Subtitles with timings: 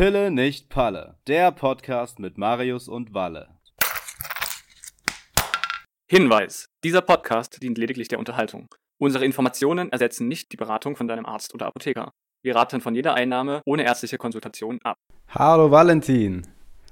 [0.00, 3.50] Pille nicht Palle, der Podcast mit Marius und Walle.
[6.10, 8.74] Hinweis: Dieser Podcast dient lediglich der Unterhaltung.
[8.98, 12.12] Unsere Informationen ersetzen nicht die Beratung von deinem Arzt oder Apotheker.
[12.42, 14.96] Wir raten von jeder Einnahme ohne ärztliche Konsultation ab.
[15.28, 16.46] Hallo Valentin.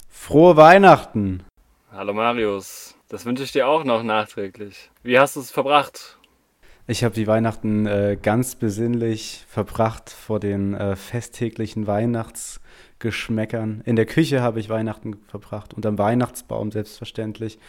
[0.07, 1.43] Frohe Weihnachten.
[1.91, 2.95] Hallo Marius.
[3.07, 4.91] Das wünsche ich dir auch noch nachträglich.
[5.01, 6.18] Wie hast du es verbracht?
[6.89, 13.83] Ich habe die Weihnachten äh, ganz besinnlich verbracht vor den äh, festtäglichen Weihnachtsgeschmäckern.
[13.85, 17.59] In der Küche habe ich Weihnachten verbracht, unterm Weihnachtsbaum selbstverständlich.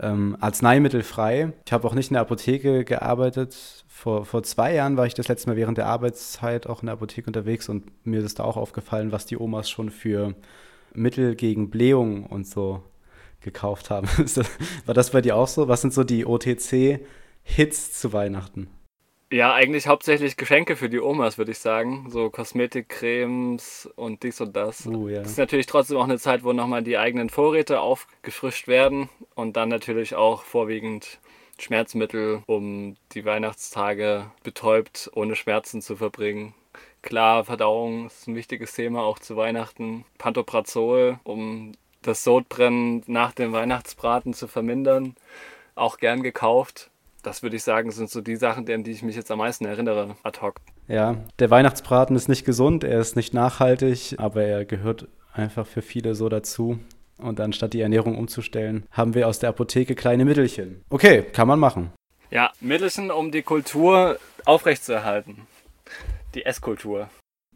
[0.00, 1.52] Ähm, arzneimittelfrei.
[1.64, 3.84] Ich habe auch nicht in der Apotheke gearbeitet.
[3.86, 6.94] Vor, vor zwei Jahren war ich das letzte Mal während der Arbeitszeit auch in der
[6.94, 10.34] Apotheke unterwegs und mir ist da auch aufgefallen, was die Omas schon für
[10.92, 12.82] Mittel gegen Blähung und so
[13.42, 14.08] gekauft haben.
[14.86, 15.68] war das bei dir auch so?
[15.68, 16.98] Was sind so die OTC-
[17.46, 18.68] Hits zu Weihnachten?
[19.32, 22.10] Ja, eigentlich hauptsächlich Geschenke für die Omas, würde ich sagen.
[22.10, 24.84] So Kosmetikcremes und dies und das.
[24.86, 25.20] Uh, ja.
[25.20, 29.56] Das ist natürlich trotzdem auch eine Zeit, wo nochmal die eigenen Vorräte aufgefrischt werden und
[29.56, 31.18] dann natürlich auch vorwiegend
[31.58, 36.54] Schmerzmittel, um die Weihnachtstage betäubt, ohne Schmerzen zu verbringen.
[37.00, 40.04] Klar, Verdauung ist ein wichtiges Thema, auch zu Weihnachten.
[40.18, 41.72] Pantoprazol, um
[42.02, 45.16] das Sodbrennen nach dem Weihnachtsbraten zu vermindern.
[45.74, 46.90] Auch gern gekauft
[47.26, 49.64] das würde ich sagen, sind so die Sachen, an die ich mich jetzt am meisten
[49.64, 50.60] erinnere, ad hoc.
[50.86, 55.82] Ja, der Weihnachtsbraten ist nicht gesund, er ist nicht nachhaltig, aber er gehört einfach für
[55.82, 56.78] viele so dazu.
[57.18, 60.84] Und anstatt die Ernährung umzustellen, haben wir aus der Apotheke kleine Mittelchen.
[60.88, 61.90] Okay, kann man machen.
[62.30, 65.48] Ja, Mittelchen, um die Kultur aufrechtzuerhalten.
[66.34, 67.08] Die Esskultur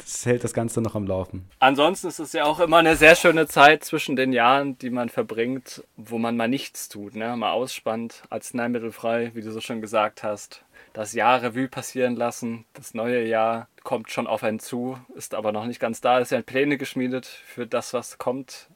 [0.03, 1.49] das hält das Ganze noch am Laufen.
[1.59, 5.09] Ansonsten ist es ja auch immer eine sehr schöne Zeit zwischen den Jahren, die man
[5.09, 7.37] verbringt, wo man mal nichts tut, ne?
[7.37, 10.65] mal ausspannt, arzneimittelfrei, wie du so schon gesagt hast.
[10.93, 15.53] Das Jahr Revue passieren lassen, das neue Jahr kommt schon auf einen zu, ist aber
[15.53, 16.19] noch nicht ganz da.
[16.19, 18.69] Es werden Pläne geschmiedet für das, was kommt.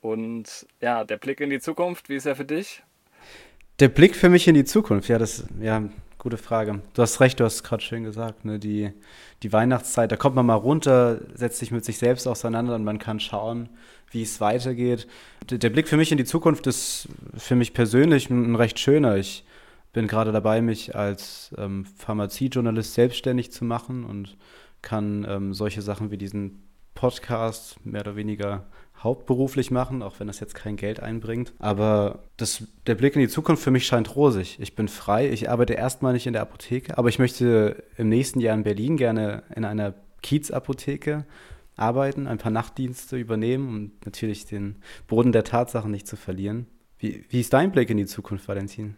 [0.00, 2.82] Und ja, der Blick in die Zukunft, wie ist er für dich?
[3.80, 5.82] Der Blick für mich in die Zukunft, ja, das, ja,
[6.28, 6.82] gute Frage.
[6.92, 8.58] Du hast recht, du hast es gerade schön gesagt, ne?
[8.58, 8.92] die,
[9.42, 12.98] die Weihnachtszeit, da kommt man mal runter, setzt sich mit sich selbst auseinander und man
[12.98, 13.70] kann schauen,
[14.10, 15.08] wie es weitergeht.
[15.48, 19.16] Der, der Blick für mich in die Zukunft ist für mich persönlich ein, recht schöner.
[19.16, 19.46] Ich
[19.94, 24.36] bin gerade dabei, mich als ähm, Pharmaziejournalist selbstständig zu machen und
[24.82, 26.62] kann ähm, solche Sachen wie diesen
[26.92, 28.66] Podcast mehr oder weniger
[29.02, 31.52] hauptberuflich machen, auch wenn das jetzt kein Geld einbringt.
[31.58, 34.58] Aber das, der Blick in die Zukunft für mich scheint rosig.
[34.60, 38.40] Ich bin frei, ich arbeite erstmal nicht in der Apotheke, aber ich möchte im nächsten
[38.40, 41.24] Jahr in Berlin gerne in einer Kiezapotheke
[41.76, 46.66] arbeiten, ein paar Nachtdienste übernehmen und natürlich den Boden der Tatsachen nicht zu verlieren.
[46.98, 48.96] Wie, wie ist dein Blick in die Zukunft, Valentin?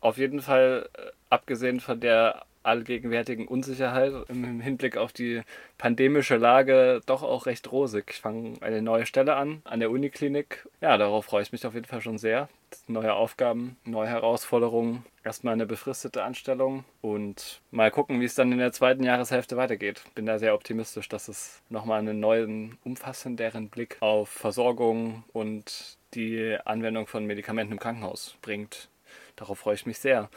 [0.00, 5.42] Auf jeden Fall, äh, abgesehen von der allgegenwärtigen Unsicherheit im Hinblick auf die
[5.78, 8.10] pandemische Lage doch auch recht rosig.
[8.10, 10.66] Ich fange eine neue Stelle an, an der Uniklinik.
[10.80, 12.48] Ja, darauf freue ich mich auf jeden Fall schon sehr.
[12.88, 15.04] Neue Aufgaben, neue Herausforderungen.
[15.24, 20.02] Erstmal eine befristete Anstellung und mal gucken, wie es dann in der zweiten Jahreshälfte weitergeht.
[20.14, 26.56] Bin da sehr optimistisch, dass es nochmal einen neuen, umfassenderen Blick auf Versorgung und die
[26.64, 28.88] Anwendung von Medikamenten im Krankenhaus bringt.
[29.36, 30.28] Darauf freue ich mich sehr.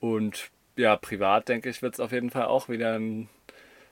[0.00, 3.28] Und ja, privat denke ich, wird es auf jeden Fall auch wieder ein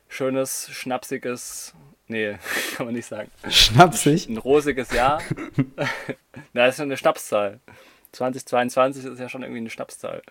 [0.09, 1.75] schönes, schnapsiges,
[2.09, 2.37] nee,
[2.77, 3.31] kann man nicht sagen.
[3.49, 4.29] Schnapsig?
[4.29, 5.21] Ein rosiges Jahr.
[6.53, 7.61] Na, ist ja eine Schnapszahl.
[8.13, 10.23] 2022 ist ja schon irgendwie eine Schnapszahl.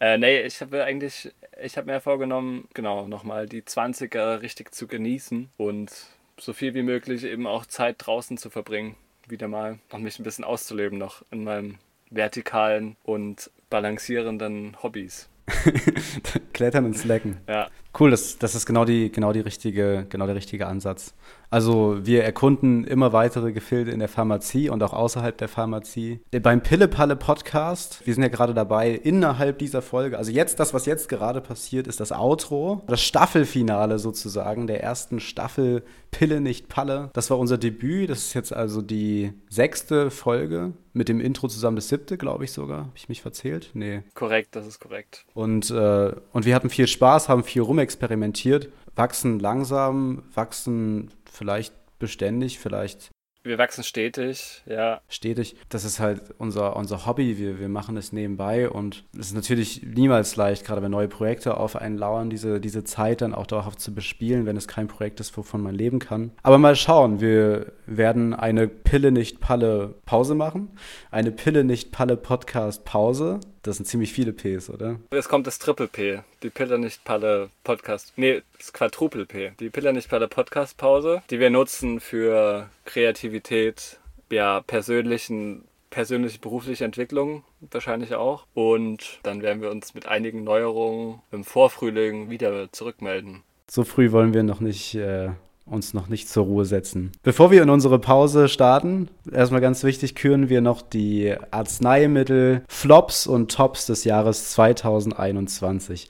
[0.00, 4.86] Äh, nee, ich habe eigentlich, ich habe mir vorgenommen, genau, nochmal die 20er richtig zu
[4.86, 5.92] genießen und
[6.38, 8.96] so viel wie möglich eben auch Zeit draußen zu verbringen,
[9.28, 11.78] wieder mal und mich ein bisschen auszuleben noch in meinem
[12.10, 15.28] vertikalen und balancierenden Hobbys.
[16.52, 17.38] Klettern und Slacken.
[17.48, 17.68] Ja.
[17.98, 21.14] Cool, das, das ist genau, die, genau, die richtige, genau der richtige Ansatz.
[21.54, 26.18] Also wir erkunden immer weitere Gefilde in der Pharmazie und auch außerhalb der Pharmazie.
[26.42, 30.84] Beim Pille-Palle Podcast, wir sind ja gerade dabei, innerhalb dieser Folge, also jetzt, das, was
[30.84, 37.10] jetzt gerade passiert, ist das Outro, das Staffelfinale sozusagen der ersten Staffel Pille nicht Palle.
[37.12, 41.76] Das war unser Debüt, das ist jetzt also die sechste Folge mit dem Intro zusammen
[41.76, 42.78] das siebte, glaube ich sogar.
[42.78, 43.70] Habe ich mich verzählt?
[43.74, 44.02] Nee.
[44.14, 45.24] Korrekt, das ist korrekt.
[45.34, 52.58] Und, äh, und wir hatten viel Spaß, haben viel rumexperimentiert, wachsen langsam, wachsen vielleicht beständig,
[52.58, 53.10] vielleicht
[53.46, 55.02] wir wachsen stetig, ja.
[55.06, 55.54] Stetig.
[55.68, 57.36] Das ist halt unser, unser Hobby.
[57.36, 61.58] Wir, wir machen es nebenbei und es ist natürlich niemals leicht, gerade wenn neue Projekte
[61.58, 65.20] auf einen lauern, diese, diese Zeit dann auch dauerhaft zu bespielen, wenn es kein Projekt
[65.20, 66.32] ist, wovon man leben kann.
[66.42, 67.20] Aber mal schauen.
[67.20, 70.70] Wir, werden eine Pille nicht Palle Pause machen.
[71.10, 73.40] Eine Pille nicht Palle Podcast Pause.
[73.64, 75.00] Das sind ziemlich viele Ps, oder?
[75.10, 76.20] Jetzt kommt das Triple P.
[76.42, 78.12] Die Pille nicht Palle Podcast.
[78.16, 79.52] Nee, das Quadruple P.
[79.58, 83.98] Die Pille nicht Palle Podcast Pause, die wir nutzen für Kreativität,
[84.30, 88.46] ja, persönlichen persönliche berufliche Entwicklung wahrscheinlich auch.
[88.52, 93.44] Und dann werden wir uns mit einigen Neuerungen im Vorfrühling wieder zurückmelden.
[93.70, 95.30] So früh wollen wir noch nicht äh,
[95.66, 97.12] uns noch nicht zur Ruhe setzen.
[97.22, 103.26] Bevor wir in unsere Pause starten, erstmal ganz wichtig, küren wir noch die Arzneimittel Flops
[103.26, 106.08] und Tops des Jahres 2021.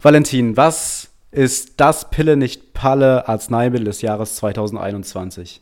[0.00, 5.60] Valentin, was ist das Pille nicht Palle Arzneimittel des Jahres 2021?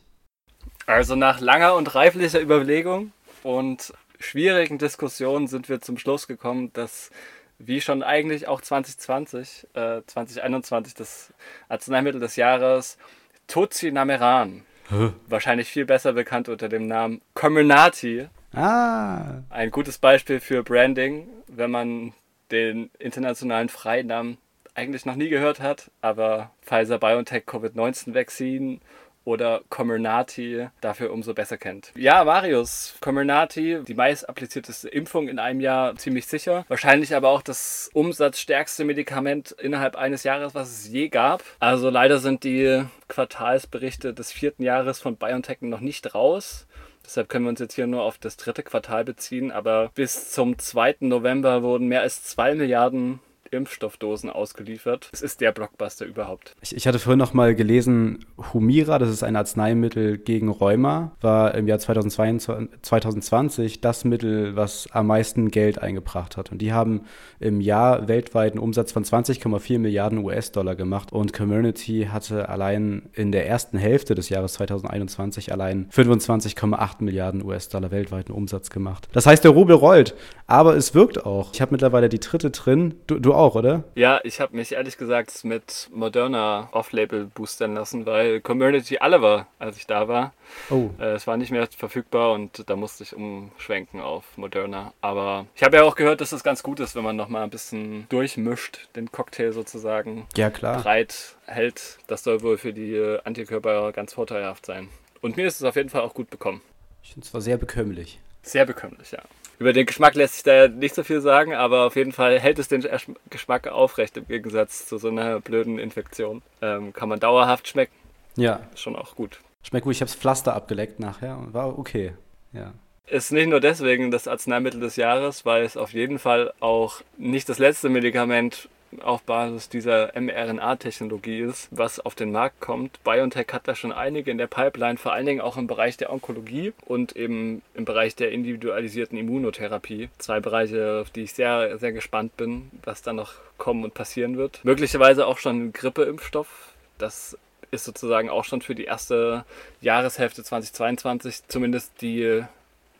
[0.85, 3.11] Also nach langer und reiflicher Überlegung
[3.43, 7.11] und schwierigen Diskussionen sind wir zum Schluss gekommen, dass
[7.59, 11.33] wie schon eigentlich auch 2020, äh, 2021 das
[11.69, 12.97] Arzneimittel des Jahres
[13.47, 15.11] Tocinameran, Hä?
[15.27, 18.27] wahrscheinlich viel besser bekannt unter dem Namen Comirnaty.
[18.53, 19.41] Ah.
[19.49, 22.13] Ein gutes Beispiel für Branding, wenn man
[22.51, 24.37] den internationalen Freinamen
[24.73, 28.79] eigentlich noch nie gehört hat, aber Pfizer BioNTech Covid-19 Vaccine
[29.27, 31.91] oder Comirnaty dafür umso besser kennt.
[31.97, 36.63] Ja, Marius, Comirnaty, die meist applizierteste Impfung in einem Jahr, ziemlich sicher.
[36.69, 41.43] Wahrscheinlich aber auch das umsatzstärkste Medikament innerhalb eines Jahres, was es je gab.
[41.59, 46.65] Also leider sind die Quartalsberichte des vierten Jahres von BioNTech noch nicht raus.
[47.05, 49.51] Deshalb können wir uns jetzt hier nur auf das dritte Quartal beziehen.
[49.51, 50.97] Aber bis zum 2.
[51.01, 53.19] November wurden mehr als 2 Milliarden
[53.51, 55.09] Impfstoffdosen ausgeliefert.
[55.11, 56.55] Es ist der Blockbuster überhaupt.
[56.61, 61.55] Ich, ich, hatte vorhin noch mal gelesen, Humira, das ist ein Arzneimittel gegen Rheuma, war
[61.55, 66.51] im Jahr 2022, 2020 das Mittel, was am meisten Geld eingebracht hat.
[66.51, 67.01] Und die haben
[67.39, 71.11] im Jahr weltweit einen Umsatz von 20,4 Milliarden US-Dollar gemacht.
[71.11, 77.91] Und Community hatte allein in der ersten Hälfte des Jahres 2021 allein 25,8 Milliarden US-Dollar
[77.91, 79.07] weltweiten Umsatz gemacht.
[79.13, 80.15] Das heißt, der Rubel rollt,
[80.47, 81.51] aber es wirkt auch.
[81.53, 82.95] Ich habe mittlerweile die dritte drin.
[83.07, 83.83] Du, du auch, oder?
[83.95, 89.47] Ja, ich habe mich ehrlich gesagt mit Moderna Off-Label boostern lassen, weil Community alle war,
[89.59, 90.33] als ich da war.
[90.69, 90.89] Oh.
[90.99, 94.93] Äh, es war nicht mehr verfügbar und da musste ich umschwenken auf Moderna.
[95.01, 97.49] Aber ich habe ja auch gehört, dass es ganz gut ist, wenn man nochmal ein
[97.49, 100.27] bisschen durchmischt, den Cocktail sozusagen.
[100.35, 100.81] Ja, klar.
[100.81, 101.99] Breit hält.
[102.07, 104.89] Das soll wohl für die Antikörper ganz vorteilhaft sein.
[105.21, 106.61] Und mir ist es auf jeden Fall auch gut bekommen.
[107.03, 108.19] Ich finde es zwar sehr bekömmlich.
[108.41, 109.21] Sehr bekömmlich, ja.
[109.59, 112.39] Über den Geschmack lässt sich da ja nicht so viel sagen, aber auf jeden Fall
[112.39, 112.85] hält es den
[113.29, 116.43] Geschmack aufrecht im Gegensatz zu so einer blöden Infektion.
[116.61, 117.95] Ähm, kann man dauerhaft schmecken.
[118.35, 118.61] Ja.
[118.73, 119.39] Ist schon auch gut.
[119.63, 119.95] Schmeckt gut.
[119.95, 122.13] Ich habe das Pflaster abgeleckt nachher und war okay.
[122.53, 122.73] Ja.
[123.07, 127.49] Ist nicht nur deswegen das Arzneimittel des Jahres, weil es auf jeden Fall auch nicht
[127.49, 128.69] das letzte Medikament
[129.01, 133.03] auf Basis dieser mRNA-Technologie ist, was auf den Markt kommt.
[133.03, 136.11] BioNTech hat da schon einige in der Pipeline, vor allen Dingen auch im Bereich der
[136.11, 140.09] Onkologie und eben im Bereich der individualisierten Immunotherapie.
[140.17, 144.37] Zwei Bereiche, auf die ich sehr, sehr gespannt bin, was da noch kommen und passieren
[144.37, 144.63] wird.
[144.63, 146.73] Möglicherweise auch schon Grippeimpfstoff.
[146.97, 147.37] Das
[147.71, 149.45] ist sozusagen auch schon für die erste
[149.81, 152.43] Jahreshälfte 2022 zumindest die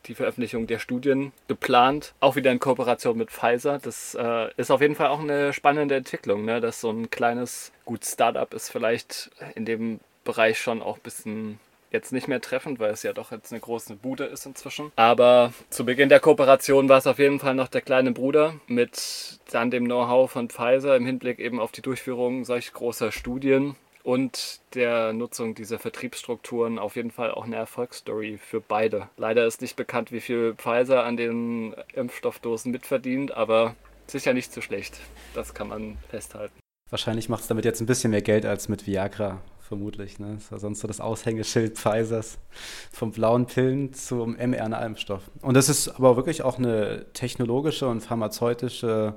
[0.07, 3.80] die Veröffentlichung der Studien geplant, auch wieder in Kooperation mit Pfizer.
[3.80, 6.62] Das äh, ist auf jeden Fall auch eine spannende Entwicklung, ne?
[6.62, 11.59] dass so ein kleines, gut, Startup ist vielleicht in dem Bereich schon auch ein bisschen
[11.92, 14.92] jetzt nicht mehr treffend, weil es ja doch jetzt eine große Bude ist inzwischen.
[14.95, 19.39] Aber zu Beginn der Kooperation war es auf jeden Fall noch der kleine Bruder mit
[19.51, 23.75] dann dem Know-how von Pfizer im Hinblick eben auf die Durchführung solch großer Studien
[24.07, 29.09] und der Nutzung dieser Vertriebsstrukturen auf jeden Fall auch eine Erfolgsstory für beide.
[29.18, 34.61] Leider ist nicht bekannt, wie viel Pfizer an den Impfstoffdosen mitverdient, aber sicher nicht so
[34.61, 34.97] schlecht.
[35.33, 36.54] Das kann man festhalten.
[36.90, 40.19] Wahrscheinlich macht es damit jetzt ein bisschen mehr Geld als mit Viagra, vermutlich.
[40.19, 40.35] Ne?
[40.35, 42.37] Das war sonst so das Aushängeschild Pfizers
[42.94, 45.23] vom blauen Pillen zum mRNA-Impfstoff.
[45.42, 49.16] Und das ist aber wirklich auch eine technologische und pharmazeutische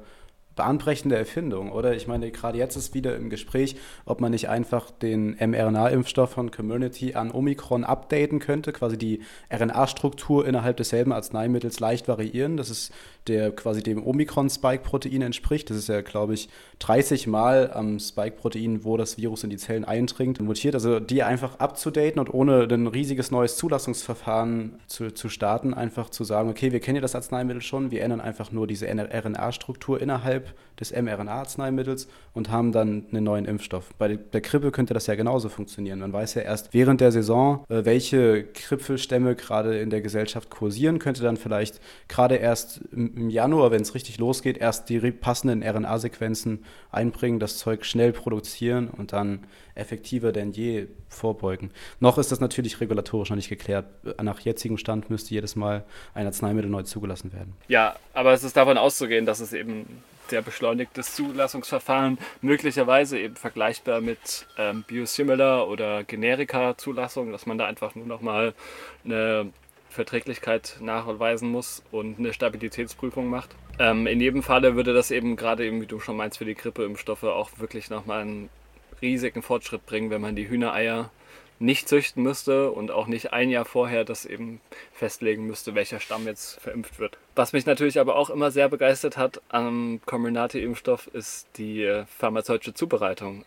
[0.60, 1.94] bahnbrechende Erfindung, oder?
[1.94, 6.50] Ich meine, gerade jetzt ist wieder im Gespräch, ob man nicht einfach den mRNA-Impfstoff von
[6.50, 12.58] Community an Omikron updaten könnte, quasi die RNA-Struktur innerhalb desselben Arzneimittels leicht variieren.
[12.58, 12.92] Das ist
[13.26, 15.70] der quasi dem Omikron-Spike-Protein entspricht.
[15.70, 16.50] Das ist ja, glaube ich,
[16.80, 20.74] 30 Mal am Spike-Protein, wo das Virus in die Zellen eindringt, mutiert.
[20.74, 26.24] Also die einfach abzudaten und ohne ein riesiges neues Zulassungsverfahren zu, zu starten, einfach zu
[26.24, 30.49] sagen, okay, wir kennen ja das Arzneimittel schon, wir ändern einfach nur diese RNA-Struktur innerhalb
[30.78, 33.94] des mRNA-Arzneimittels und haben dann einen neuen Impfstoff.
[33.98, 35.98] Bei der Grippe könnte das ja genauso funktionieren.
[35.98, 40.98] Man weiß ja erst während der Saison, äh, welche Kripfelstämme gerade in der Gesellschaft kursieren,
[40.98, 46.64] könnte dann vielleicht gerade erst im Januar, wenn es richtig losgeht, erst die passenden RNA-Sequenzen
[46.90, 51.70] einbringen, das Zeug schnell produzieren und dann effektiver denn je vorbeugen.
[51.98, 53.86] Noch ist das natürlich regulatorisch noch nicht geklärt.
[54.22, 57.54] Nach jetzigem Stand müsste jedes Mal ein Arzneimittel neu zugelassen werden.
[57.68, 59.86] Ja, aber es ist davon auszugehen, dass es eben
[60.30, 67.94] sehr beschleunigtes Zulassungsverfahren, möglicherweise eben vergleichbar mit ähm, Biosimilar oder Generika-Zulassung, dass man da einfach
[67.94, 68.54] nur nochmal
[69.04, 69.52] eine
[69.90, 73.50] Verträglichkeit nachweisen muss und eine Stabilitätsprüfung macht.
[73.78, 76.54] Ähm, in jedem Falle würde das eben gerade eben, wie du schon meinst, für die
[76.54, 78.48] Grippeimpfstoffe auch wirklich nochmal einen
[79.02, 81.10] riesigen Fortschritt bringen, wenn man die Hühnereier
[81.60, 84.60] nicht züchten müsste und auch nicht ein Jahr vorher das eben
[84.92, 87.18] festlegen müsste, welcher Stamm jetzt verimpft wird.
[87.36, 92.74] Was mich natürlich aber auch immer sehr begeistert hat am Comirnaty-Impfstoff ist die äh, pharmazeutische
[92.74, 93.44] Zubereitung.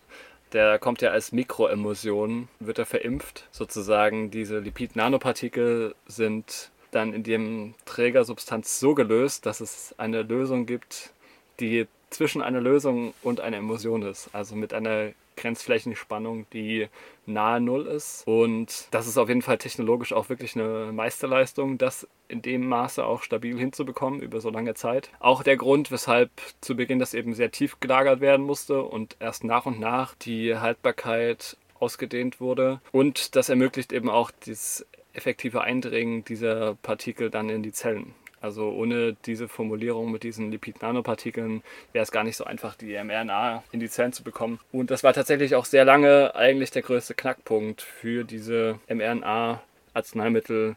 [0.53, 3.47] Der kommt ja als Mikroemulsion, wird er verimpft.
[3.51, 11.11] Sozusagen diese Lipid-Nanopartikel sind dann in dem Trägersubstanz so gelöst, dass es eine Lösung gibt,
[11.59, 14.29] die zwischen einer Lösung und einer Emulsion ist.
[14.33, 16.87] Also mit einer Grenzflächenspannung, die
[17.25, 18.23] nahe Null ist.
[18.25, 23.05] Und das ist auf jeden Fall technologisch auch wirklich eine Meisterleistung, das in dem Maße
[23.05, 25.09] auch stabil hinzubekommen über so lange Zeit.
[25.19, 29.43] Auch der Grund, weshalb zu Beginn das eben sehr tief gelagert werden musste und erst
[29.43, 32.81] nach und nach die Haltbarkeit ausgedehnt wurde.
[32.91, 38.15] Und das ermöglicht eben auch das effektive Eindringen dieser Partikel dann in die Zellen.
[38.43, 43.63] Also ohne diese Formulierung mit diesen Lipid-Nanopartikeln wäre es gar nicht so einfach, die mRNA
[43.71, 44.59] in die Zellen zu bekommen.
[44.73, 50.75] Und das war tatsächlich auch sehr lange eigentlich der größte Knackpunkt für diese mRNA-Arzneimittel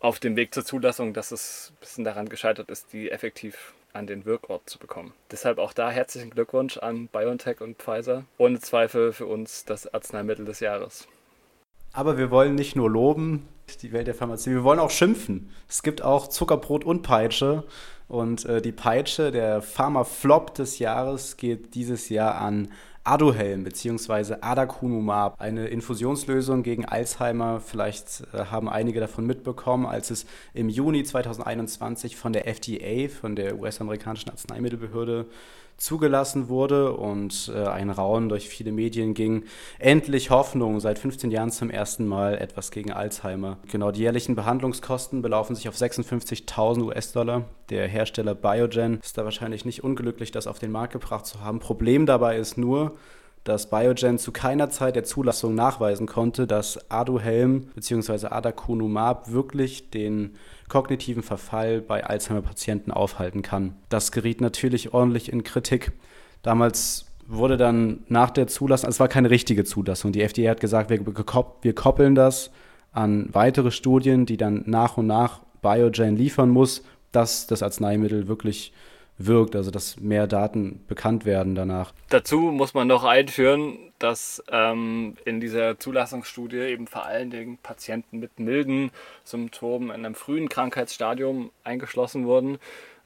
[0.00, 4.08] auf dem Weg zur Zulassung, dass es ein bisschen daran gescheitert ist, die effektiv an
[4.08, 5.12] den Wirkort zu bekommen.
[5.30, 8.24] Deshalb auch da herzlichen Glückwunsch an BioNTech und Pfizer.
[8.38, 11.06] Ohne Zweifel für uns das Arzneimittel des Jahres.
[11.94, 13.48] Aber wir wollen nicht nur loben,
[13.80, 15.50] die Welt der Pharmazie, wir wollen auch schimpfen.
[15.68, 17.62] Es gibt auch Zuckerbrot und Peitsche.
[18.08, 22.68] Und äh, die Peitsche, der Pharma-Flop des Jahres, geht dieses Jahr an
[23.04, 24.36] Aduhelm bzw.
[24.40, 27.60] Adakunumab, eine Infusionslösung gegen Alzheimer.
[27.60, 33.36] Vielleicht äh, haben einige davon mitbekommen, als es im Juni 2021 von der FDA, von
[33.36, 35.26] der US-amerikanischen Arzneimittelbehörde,
[35.76, 39.44] zugelassen wurde und äh, ein Rauen durch viele Medien ging.
[39.78, 43.58] Endlich Hoffnung, seit 15 Jahren zum ersten Mal etwas gegen Alzheimer.
[43.70, 47.44] Genau, die jährlichen Behandlungskosten belaufen sich auf 56.000 US-Dollar.
[47.70, 51.58] Der Hersteller Biogen ist da wahrscheinlich nicht unglücklich, das auf den Markt gebracht zu haben.
[51.58, 52.94] Problem dabei ist nur,
[53.44, 58.28] dass Biogen zu keiner Zeit der Zulassung nachweisen konnte, dass Aduhelm bzw.
[58.28, 60.36] Adaconumab wirklich den
[60.68, 63.76] kognitiven Verfall bei Alzheimer-Patienten aufhalten kann.
[63.90, 65.92] Das geriet natürlich ordentlich in Kritik.
[66.42, 70.12] Damals wurde dann nach der Zulassung, also es war keine richtige Zulassung.
[70.12, 72.50] Die FDA hat gesagt, wir, wir koppeln das
[72.92, 76.82] an weitere Studien, die dann nach und nach Biogen liefern muss,
[77.12, 78.72] dass das Arzneimittel wirklich
[79.18, 81.92] wirkt, also dass mehr Daten bekannt werden danach.
[82.08, 88.18] Dazu muss man noch einführen, dass ähm, in dieser Zulassungsstudie eben vor allen Dingen Patienten
[88.18, 88.90] mit milden
[89.22, 92.58] Symptomen in einem frühen Krankheitsstadium eingeschlossen wurden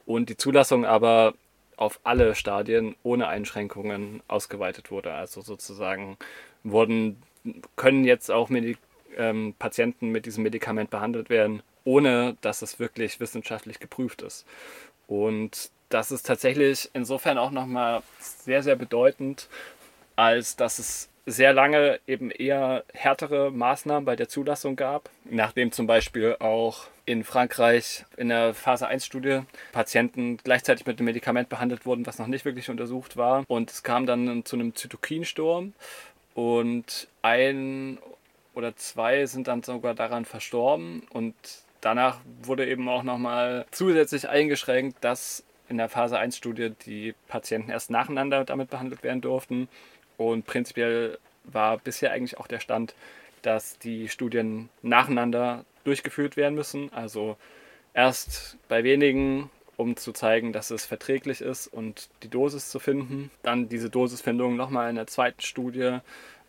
[0.06, 1.34] und die Zulassung aber
[1.76, 5.12] auf alle Stadien ohne Einschränkungen ausgeweitet wurde.
[5.12, 6.16] Also sozusagen
[6.64, 7.22] wurden,
[7.76, 8.78] können jetzt auch Medik
[9.16, 14.46] ähm, Patienten mit diesem Medikament behandelt werden, ohne dass es wirklich wissenschaftlich geprüft ist.
[15.06, 19.48] Und das ist tatsächlich insofern auch nochmal sehr, sehr bedeutend,
[20.16, 25.86] als dass es sehr lange eben eher härtere Maßnahmen bei der Zulassung gab, nachdem zum
[25.86, 29.40] Beispiel auch in Frankreich in der Phase 1-Studie
[29.72, 33.44] Patienten gleichzeitig mit dem Medikament behandelt wurden, was noch nicht wirklich untersucht war.
[33.48, 35.74] Und es kam dann zu einem Zytokinsturm.
[36.34, 37.98] Und ein
[38.54, 41.02] oder zwei sind dann sogar daran verstorben.
[41.10, 41.34] Und
[41.80, 47.90] danach wurde eben auch nochmal zusätzlich eingeschränkt, dass in der Phase 1-Studie die Patienten erst
[47.90, 49.68] nacheinander damit behandelt werden durften.
[50.16, 52.94] Und prinzipiell war bisher eigentlich auch der Stand,
[53.42, 56.92] dass die Studien nacheinander durchgeführt werden müssen.
[56.92, 57.36] Also
[57.94, 63.30] erst bei wenigen, um zu zeigen, dass es verträglich ist und die Dosis zu finden.
[63.42, 65.98] Dann diese Dosisfindung nochmal in der zweiten Studie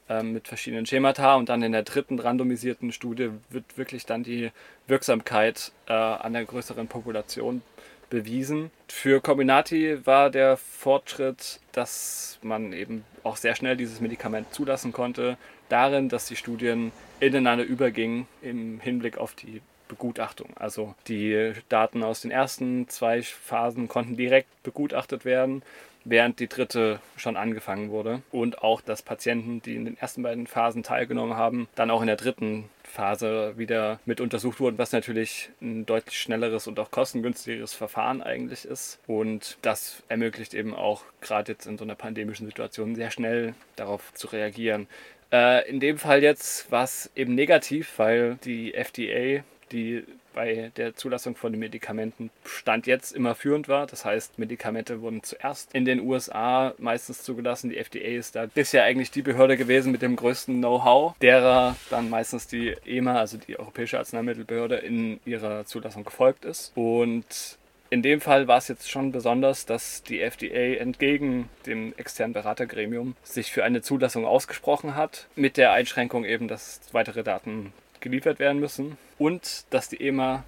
[0.09, 4.51] äh, mit verschiedenen Schemata und dann in der dritten randomisierten Studie wird wirklich dann die
[4.87, 7.61] Wirksamkeit äh, an der größeren Population
[8.09, 8.71] bewiesen.
[8.87, 15.37] Für Combinati war der Fortschritt, dass man eben auch sehr schnell dieses Medikament zulassen konnte,
[15.69, 20.49] darin, dass die Studien ineinander übergingen im Hinblick auf die Begutachtung.
[20.55, 25.63] Also die Daten aus den ersten zwei Phasen konnten direkt begutachtet werden,
[26.09, 28.21] während die dritte schon angefangen wurde.
[28.31, 32.07] Und auch, dass Patienten, die in den ersten beiden Phasen teilgenommen haben, dann auch in
[32.07, 37.73] der dritten Phase wieder mit untersucht wurden, was natürlich ein deutlich schnelleres und auch kostengünstigeres
[37.73, 38.99] Verfahren eigentlich ist.
[39.07, 44.13] Und das ermöglicht eben auch gerade jetzt in so einer pandemischen Situation sehr schnell darauf
[44.15, 44.87] zu reagieren.
[45.31, 50.95] Äh, in dem Fall jetzt war es eben negativ, weil die FDA, die bei der
[50.95, 53.87] Zulassung von den Medikamenten Stand jetzt immer führend war.
[53.87, 57.69] Das heißt, Medikamente wurden zuerst in den USA meistens zugelassen.
[57.69, 62.09] Die FDA ist da bisher eigentlich die Behörde gewesen mit dem größten Know-how, derer dann
[62.09, 66.71] meistens die EMA, also die Europäische Arzneimittelbehörde, in ihrer Zulassung gefolgt ist.
[66.75, 67.57] Und
[67.91, 73.15] in dem Fall war es jetzt schon besonders, dass die FDA entgegen dem externen Beratergremium
[73.23, 78.59] sich für eine Zulassung ausgesprochen hat, mit der Einschränkung eben, dass weitere Daten geliefert werden
[78.59, 80.43] müssen und dass die EMA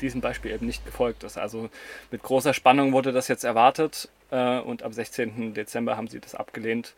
[0.00, 1.38] diesem Beispiel eben nicht gefolgt ist.
[1.38, 1.70] Also
[2.10, 5.54] mit großer Spannung wurde das jetzt erwartet äh, und am 16.
[5.54, 6.94] Dezember haben sie das abgelehnt.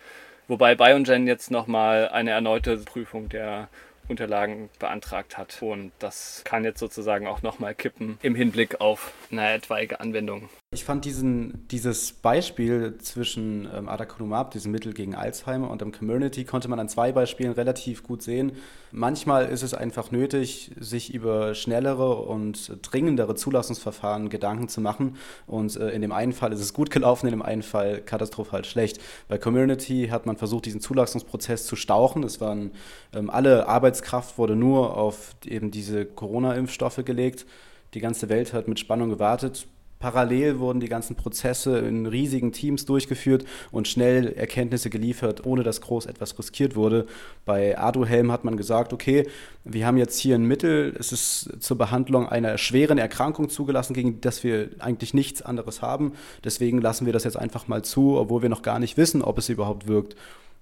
[0.48, 3.68] Wobei BioNgen jetzt nochmal eine erneute Prüfung der
[4.08, 5.58] Unterlagen beantragt hat.
[5.60, 10.48] Und das kann jetzt sozusagen auch nochmal kippen im Hinblick auf eine etwaige Anwendung.
[10.70, 16.44] Ich fand diesen, dieses Beispiel zwischen ähm, Adaconumab, diesem Mittel gegen Alzheimer, und dem Community,
[16.44, 18.52] konnte man an zwei Beispielen relativ gut sehen.
[18.92, 25.16] Manchmal ist es einfach nötig, sich über schnellere und dringendere Zulassungsverfahren Gedanken zu machen.
[25.46, 28.66] Und äh, in dem einen Fall ist es gut gelaufen, in dem einen Fall katastrophal
[28.66, 29.00] schlecht.
[29.26, 32.22] Bei Community hat man versucht, diesen Zulassungsprozess zu stauchen.
[32.24, 32.72] Es waren
[33.14, 37.46] ähm, alle Arbeitskraft wurde nur auf eben diese Corona-Impfstoffe gelegt.
[37.94, 39.66] Die ganze Welt hat mit Spannung gewartet
[39.98, 45.80] Parallel wurden die ganzen Prozesse in riesigen Teams durchgeführt und schnell Erkenntnisse geliefert, ohne dass
[45.80, 47.06] groß etwas riskiert wurde.
[47.44, 49.26] Bei Aduhelm hat man gesagt, okay,
[49.64, 54.20] wir haben jetzt hier ein Mittel, es ist zur Behandlung einer schweren Erkrankung zugelassen, gegen
[54.20, 56.12] das wir eigentlich nichts anderes haben.
[56.44, 59.38] Deswegen lassen wir das jetzt einfach mal zu, obwohl wir noch gar nicht wissen, ob
[59.38, 60.16] es überhaupt wirkt.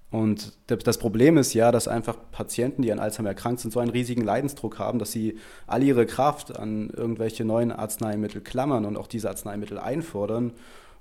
[0.09, 3.91] Und das Problem ist ja, dass einfach Patienten, die an Alzheimer erkrankt sind, so einen
[3.91, 5.37] riesigen Leidensdruck haben, dass sie
[5.67, 10.53] all ihre Kraft an irgendwelche neuen Arzneimittel klammern und auch diese Arzneimittel einfordern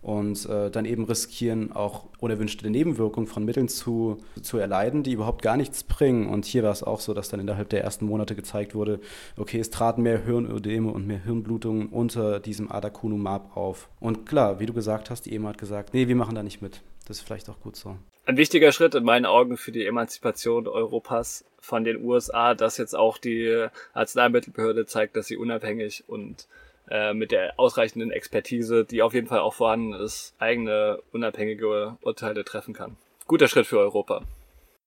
[0.02, 5.42] und äh, dann eben riskieren, auch unerwünschte Nebenwirkungen von Mitteln zu, zu erleiden, die überhaupt
[5.42, 6.28] gar nichts bringen.
[6.28, 9.00] Und hier war es auch so, dass dann innerhalb der ersten Monate gezeigt wurde,
[9.36, 13.88] okay, es traten mehr Hirnödeme und mehr Hirnblutungen unter diesem Adaconumab auf.
[14.00, 16.60] Und klar, wie du gesagt hast, die EMA hat gesagt, nee, wir machen da nicht
[16.60, 16.82] mit.
[17.06, 17.96] Das ist vielleicht auch gut so
[18.26, 22.95] ein wichtiger Schritt in meinen Augen für die Emanzipation Europas von den USA, dass jetzt
[22.95, 26.47] auch die Arzneimittelbehörde zeigt, dass sie unabhängig und
[26.90, 32.45] äh, mit der ausreichenden Expertise, die auf jeden Fall auch vorhanden ist, eigene unabhängige Urteile
[32.45, 32.97] treffen kann.
[33.26, 34.23] Guter Schritt für Europa.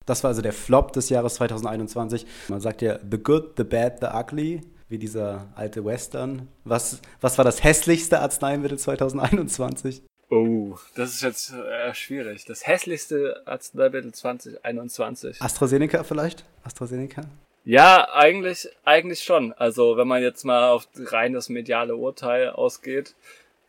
[0.05, 2.25] Das war also der Flop des Jahres 2021.
[2.49, 6.47] Man sagt ja The Good, The Bad, The Ugly, wie dieser alte Western.
[6.65, 10.01] Was, was war das hässlichste Arzneimittel 2021?
[10.29, 12.45] Oh, das ist jetzt äh, schwierig.
[12.45, 15.41] Das hässlichste Arzneimittel 2021.
[15.41, 16.45] AstraZeneca vielleicht?
[16.63, 17.23] AstraZeneca?
[17.65, 19.53] Ja, eigentlich, eigentlich schon.
[19.53, 23.15] Also, wenn man jetzt mal auf rein das mediale Urteil ausgeht,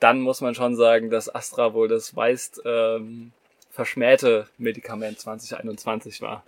[0.00, 3.32] dann muss man schon sagen, dass Astra wohl das meist ähm,
[3.70, 6.42] verschmähte Medikament 2021 war.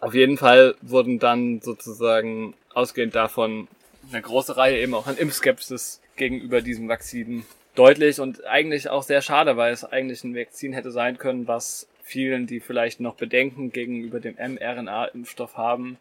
[0.00, 3.68] Auf jeden Fall wurden dann sozusagen ausgehend davon
[4.10, 7.44] eine große Reihe eben auch an Impfskepsis gegenüber diesem Vakzin
[7.78, 11.88] deutlich und eigentlich auch sehr schade, weil es eigentlich ein Vakzin hätte sein können, was
[12.02, 15.98] vielen, die vielleicht noch Bedenken gegenüber dem mRNA-Impfstoff haben,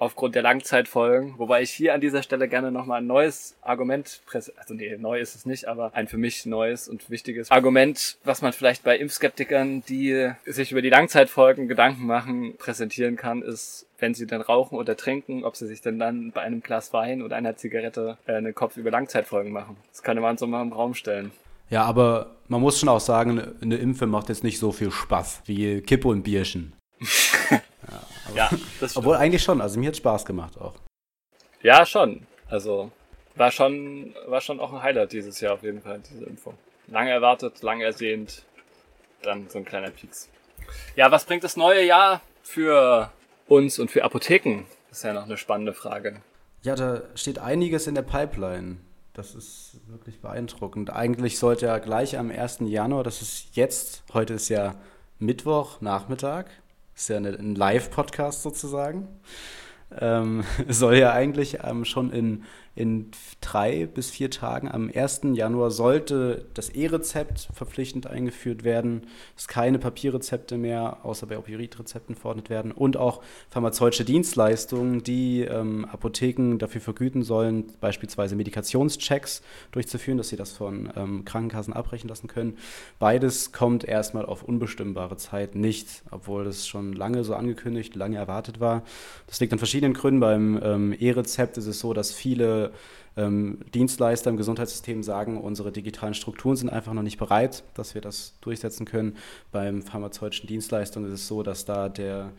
[0.00, 1.34] aufgrund der Langzeitfolgen.
[1.38, 4.20] Wobei ich hier an dieser Stelle gerne nochmal ein neues Argument,
[4.56, 8.42] also nee, neu ist es nicht, aber ein für mich neues und wichtiges Argument, was
[8.42, 14.14] man vielleicht bei Impfskeptikern, die sich über die Langzeitfolgen Gedanken machen, präsentieren kann, ist, wenn
[14.14, 17.36] sie dann rauchen oder trinken, ob sie sich denn dann bei einem Glas Wein oder
[17.36, 19.76] einer Zigarette äh, einen Kopf über Langzeitfolgen machen.
[19.90, 21.30] Das könnte man so mal im Raum stellen.
[21.68, 25.42] Ja, aber man muss schon auch sagen, eine Impfe macht jetzt nicht so viel Spaß
[25.44, 26.72] wie Kippe und Bierchen.
[28.34, 28.48] Ja,
[28.80, 28.96] das stimmt.
[28.96, 30.74] Obwohl eigentlich schon, also mir hat Spaß gemacht auch.
[31.62, 32.26] Ja, schon.
[32.48, 32.90] Also
[33.36, 36.54] war schon, war schon auch ein Highlight dieses Jahr auf jeden Fall, diese Impfung.
[36.88, 38.44] Lange erwartet, lange ersehnt,
[39.22, 40.28] dann so ein kleiner Pieks.
[40.96, 43.10] Ja, was bringt das neue Jahr für
[43.46, 44.64] uns und für Apotheken?
[44.88, 46.20] Das ist ja noch eine spannende Frage.
[46.62, 48.78] Ja, da steht einiges in der Pipeline.
[49.12, 50.90] Das ist wirklich beeindruckend.
[50.90, 52.58] Eigentlich sollte ja gleich am 1.
[52.62, 54.74] Januar, das ist jetzt, heute ist ja
[55.18, 56.50] Mittwoch, Nachmittag,
[57.00, 59.08] ist ja ein Live-Podcast sozusagen.
[59.98, 62.44] ähm, soll ja eigentlich ähm, schon in,
[62.76, 65.22] in drei bis vier Tagen am 1.
[65.34, 72.48] Januar sollte das E-Rezept verpflichtend eingeführt werden, dass keine Papierrezepte mehr außer bei Opioidrezepten verordnet
[72.48, 80.28] werden und auch pharmazeutische Dienstleistungen, die ähm, Apotheken dafür vergüten sollen, beispielsweise Medikationschecks durchzuführen, dass
[80.28, 82.56] sie das von ähm, Krankenkassen abbrechen lassen können.
[83.00, 88.60] Beides kommt erstmal auf unbestimmbare Zeit nicht, obwohl das schon lange so angekündigt, lange erwartet
[88.60, 88.84] war.
[89.26, 90.20] Das liegt an verschiedenen Gründen.
[90.20, 92.59] Beim ähm, E-Rezept ist es so, dass viele
[93.16, 98.00] ähm, Dienstleister im Gesundheitssystem sagen, unsere digitalen Strukturen sind einfach noch nicht bereit, dass wir
[98.00, 99.16] das durchsetzen können.
[99.52, 102.32] Beim pharmazeutischen Dienstleistungen ist es so, dass da der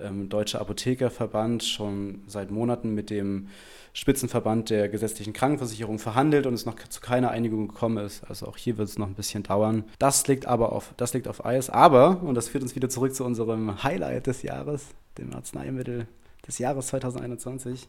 [0.00, 3.48] ähm, Deutsche Apothekerverband schon seit Monaten mit dem
[3.92, 8.22] Spitzenverband der gesetzlichen Krankenversicherung verhandelt und es noch zu keiner Einigung gekommen ist.
[8.28, 9.84] Also auch hier wird es noch ein bisschen dauern.
[9.98, 11.70] Das liegt aber auf, das liegt auf Eis.
[11.70, 14.86] Aber, und das führt uns wieder zurück zu unserem Highlight des Jahres,
[15.16, 16.06] dem Arzneimittel
[16.46, 17.88] des Jahres 2021,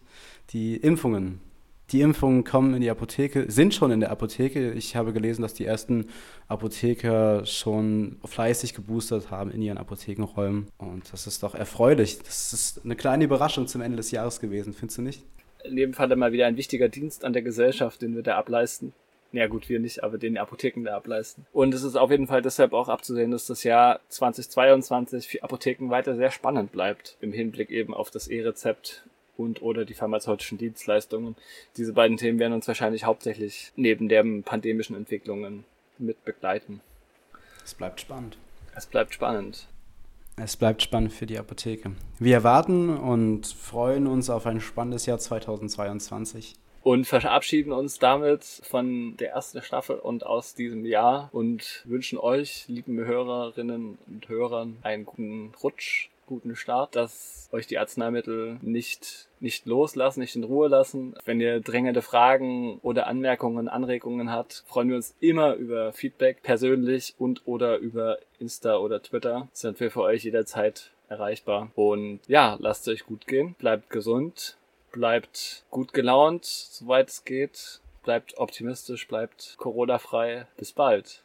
[0.50, 1.40] die Impfungen.
[1.92, 4.74] Die Impfungen kommen in die Apotheke, sind schon in der Apotheke.
[4.74, 6.06] Ich habe gelesen, dass die ersten
[6.48, 10.68] Apotheker schon fleißig geboostert haben in ihren Apothekenräumen.
[10.78, 12.20] Und das ist doch erfreulich.
[12.20, 15.24] Das ist eine kleine Überraschung zum Ende des Jahres gewesen, findest du nicht?
[15.64, 18.94] In jedem Fall mal wieder ein wichtiger Dienst an der Gesellschaft, den wir da ableisten.
[19.32, 21.46] Ja gut, wir nicht, aber den Apotheken da ableisten.
[21.54, 25.90] Und es ist auf jeden Fall deshalb auch abzusehen, dass das Jahr 2022 für Apotheken
[25.90, 29.04] weiter sehr spannend bleibt, im Hinblick eben auf das E-Rezept
[29.40, 31.36] und oder die pharmazeutischen Dienstleistungen.
[31.78, 35.66] Diese beiden Themen werden uns wahrscheinlich hauptsächlich neben den pandemischen Entwicklungen
[35.98, 36.82] mit begleiten.
[37.64, 38.38] Es bleibt spannend.
[38.76, 39.68] Es bleibt spannend.
[40.36, 41.92] Es bleibt spannend für die Apotheke.
[42.20, 49.18] Wir erwarten und freuen uns auf ein spannendes Jahr 2022 und verabschieden uns damit von
[49.18, 55.06] der ersten Staffel und aus diesem Jahr und wünschen euch, lieben Hörerinnen und Hörern, einen
[55.06, 61.16] guten Rutsch guten Start, dass euch die Arzneimittel nicht, nicht loslassen, nicht in Ruhe lassen.
[61.26, 67.16] Wenn ihr drängende Fragen oder Anmerkungen, Anregungen habt, freuen wir uns immer über Feedback persönlich
[67.18, 69.50] und oder über Insta oder Twitter.
[69.52, 71.72] Sind wir für euch jederzeit erreichbar.
[71.76, 74.58] Und ja, lasst euch gut gehen, bleibt gesund,
[74.92, 80.46] bleibt gut gelaunt, soweit es geht, bleibt optimistisch, bleibt Corona-frei.
[80.58, 81.24] Bis bald.